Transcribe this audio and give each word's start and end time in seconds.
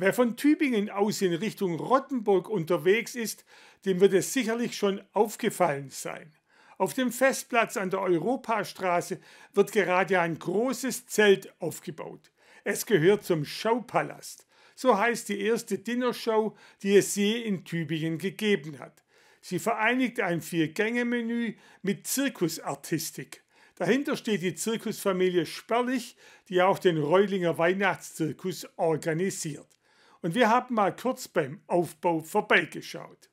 Wer 0.00 0.14
von 0.14 0.36
Tübingen 0.36 0.90
aus 0.90 1.22
in 1.22 1.34
Richtung 1.34 1.74
Rottenburg 1.74 2.48
unterwegs 2.48 3.16
ist, 3.16 3.44
dem 3.84 3.98
wird 3.98 4.12
es 4.12 4.32
sicherlich 4.32 4.76
schon 4.76 5.02
aufgefallen 5.12 5.90
sein. 5.90 6.32
Auf 6.76 6.94
dem 6.94 7.10
Festplatz 7.10 7.76
an 7.76 7.90
der 7.90 8.02
Europastraße 8.02 9.18
wird 9.54 9.72
gerade 9.72 10.20
ein 10.20 10.38
großes 10.38 11.06
Zelt 11.06 11.52
aufgebaut. 11.60 12.30
Es 12.62 12.86
gehört 12.86 13.24
zum 13.24 13.44
Schaupalast. 13.44 14.46
So 14.76 14.96
heißt 14.96 15.30
die 15.30 15.40
erste 15.40 15.80
Dinnershow, 15.80 16.56
die 16.84 16.96
es 16.96 17.16
je 17.16 17.40
in 17.40 17.64
Tübingen 17.64 18.18
gegeben 18.18 18.78
hat. 18.78 19.02
Sie 19.40 19.58
vereinigt 19.58 20.20
ein 20.20 20.42
Vier-Gänge-Menü 20.42 21.56
mit 21.82 22.06
Zirkusartistik. 22.06 23.42
Dahinter 23.74 24.16
steht 24.16 24.42
die 24.42 24.54
Zirkusfamilie 24.54 25.44
Sperlich, 25.44 26.14
die 26.48 26.62
auch 26.62 26.78
den 26.78 26.98
Reulinger 26.98 27.58
Weihnachtszirkus 27.58 28.68
organisiert. 28.76 29.77
Und 30.20 30.34
wir 30.34 30.48
haben 30.48 30.74
mal 30.74 30.94
kurz 30.94 31.28
beim 31.28 31.60
Aufbau 31.68 32.20
vorbeigeschaut. 32.20 33.30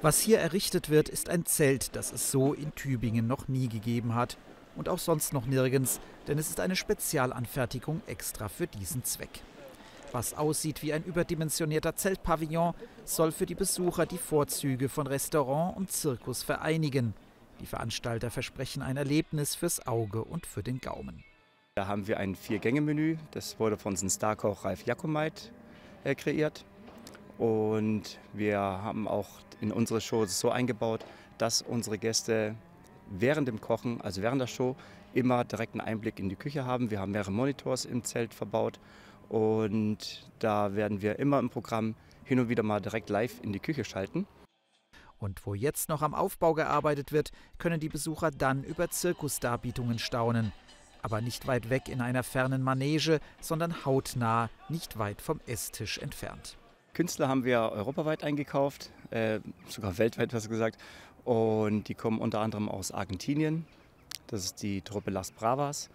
Was 0.00 0.20
hier 0.20 0.38
errichtet 0.38 0.88
wird, 0.88 1.08
ist 1.08 1.28
ein 1.28 1.44
Zelt, 1.44 1.94
das 1.96 2.12
es 2.12 2.30
so 2.30 2.54
in 2.54 2.74
Tübingen 2.74 3.26
noch 3.26 3.48
nie 3.48 3.68
gegeben 3.68 4.14
hat. 4.14 4.38
Und 4.74 4.88
auch 4.88 4.98
sonst 4.98 5.32
noch 5.32 5.46
nirgends, 5.46 6.00
denn 6.26 6.38
es 6.38 6.48
ist 6.48 6.60
eine 6.60 6.76
Spezialanfertigung 6.76 8.02
extra 8.06 8.48
für 8.48 8.66
diesen 8.66 9.04
Zweck. 9.04 9.40
Was 10.12 10.34
aussieht 10.34 10.82
wie 10.82 10.92
ein 10.92 11.04
überdimensionierter 11.04 11.94
Zeltpavillon, 11.94 12.74
soll 13.04 13.30
für 13.30 13.46
die 13.46 13.54
Besucher 13.54 14.06
die 14.06 14.18
Vorzüge 14.18 14.88
von 14.88 15.06
Restaurant 15.06 15.76
und 15.76 15.92
Zirkus 15.92 16.42
vereinigen. 16.42 17.14
Die 17.60 17.66
Veranstalter 17.66 18.30
versprechen 18.30 18.82
ein 18.82 18.96
Erlebnis 18.96 19.54
fürs 19.54 19.86
Auge 19.86 20.24
und 20.24 20.46
für 20.46 20.62
den 20.62 20.80
Gaumen. 20.80 21.22
Da 21.76 21.86
haben 21.86 22.06
wir 22.06 22.18
ein 22.18 22.34
Vier-Gänge-Menü. 22.34 23.18
Das 23.32 23.60
wurde 23.60 23.76
von 23.76 23.92
unserem 23.92 24.10
Starkoch 24.10 24.64
Ralf 24.64 24.86
Jakomait 24.86 25.52
kreiert. 26.12 26.64
Und 27.38 28.18
wir 28.32 28.58
haben 28.58 29.08
auch 29.08 29.28
in 29.60 29.72
unsere 29.72 30.00
Show 30.00 30.26
so 30.26 30.50
eingebaut, 30.50 31.04
dass 31.38 31.62
unsere 31.62 31.98
Gäste 31.98 32.54
während 33.10 33.48
dem 33.48 33.60
Kochen, 33.60 34.00
also 34.00 34.22
während 34.22 34.40
der 34.40 34.46
Show, 34.46 34.76
immer 35.14 35.44
direkten 35.44 35.80
Einblick 35.80 36.18
in 36.18 36.28
die 36.28 36.36
Küche 36.36 36.64
haben. 36.64 36.90
Wir 36.90 37.00
haben 37.00 37.12
mehrere 37.12 37.32
Monitors 37.32 37.84
im 37.84 38.04
Zelt 38.04 38.34
verbaut 38.34 38.78
und 39.28 40.28
da 40.38 40.74
werden 40.74 41.02
wir 41.02 41.18
immer 41.18 41.38
im 41.38 41.50
Programm 41.50 41.94
hin 42.24 42.40
und 42.40 42.48
wieder 42.48 42.62
mal 42.62 42.80
direkt 42.80 43.10
live 43.10 43.40
in 43.42 43.52
die 43.52 43.60
Küche 43.60 43.84
schalten. 43.84 44.26
Und 45.18 45.46
wo 45.46 45.54
jetzt 45.54 45.88
noch 45.88 46.02
am 46.02 46.14
Aufbau 46.14 46.54
gearbeitet 46.54 47.12
wird, 47.12 47.30
können 47.58 47.80
die 47.80 47.88
Besucher 47.88 48.30
dann 48.30 48.62
über 48.64 48.90
Zirkusdarbietungen 48.90 49.98
staunen. 49.98 50.52
Aber 51.04 51.20
nicht 51.20 51.46
weit 51.46 51.68
weg 51.68 51.90
in 51.90 52.00
einer 52.00 52.22
fernen 52.22 52.62
Manege, 52.62 53.20
sondern 53.38 53.84
hautnah, 53.84 54.48
nicht 54.70 54.98
weit 54.98 55.20
vom 55.20 55.38
Esstisch 55.46 55.98
entfernt. 55.98 56.56
Künstler 56.94 57.28
haben 57.28 57.44
wir 57.44 57.72
europaweit 57.72 58.24
eingekauft, 58.24 58.90
äh, 59.10 59.40
sogar 59.68 59.98
weltweit, 59.98 60.32
was 60.32 60.48
gesagt. 60.48 60.80
Und 61.22 61.88
die 61.88 61.94
kommen 61.94 62.20
unter 62.20 62.40
anderem 62.40 62.70
aus 62.70 62.90
Argentinien. 62.90 63.66
Das 64.28 64.46
ist 64.46 64.62
die 64.62 64.80
Truppe 64.80 65.10
Las 65.10 65.30
Bravas. 65.30 65.90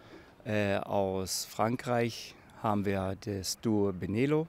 Äh, 0.45 0.75
aus 0.75 1.43
Frankreich 1.45 2.35
haben 2.61 2.85
wir 2.85 3.17
das 3.25 3.59
Duo 3.61 3.91
Benelo. 3.91 4.45